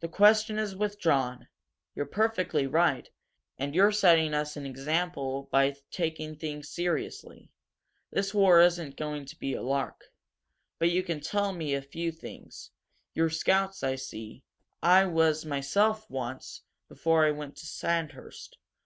"The 0.00 0.08
question 0.08 0.58
is 0.58 0.76
withdrawn. 0.76 1.48
You're 1.94 2.04
perfectly 2.04 2.66
right 2.66 3.08
and 3.56 3.74
you're 3.74 3.92
setting 3.92 4.34
us 4.34 4.58
an 4.58 4.66
example 4.66 5.48
by 5.50 5.74
taking 5.90 6.36
things 6.36 6.68
seriously. 6.68 7.50
This 8.10 8.34
war 8.34 8.60
isn't 8.60 8.98
going 8.98 9.24
to 9.24 9.38
be 9.38 9.54
a 9.54 9.62
lark. 9.62 10.12
But 10.78 10.90
you 10.90 11.02
can 11.02 11.20
tell 11.20 11.54
me 11.54 11.72
a 11.72 11.80
few 11.80 12.12
things. 12.12 12.72
You're 13.14 13.30
scouts, 13.30 13.82
I 13.82 13.94
see. 13.94 14.42
I 14.82 15.06
was 15.06 15.46
myself, 15.46 16.10
once 16.10 16.60
before 16.86 17.24
I 17.24 17.30
went 17.30 17.56
to 17.56 17.64
Sandhurst. 17.66 18.58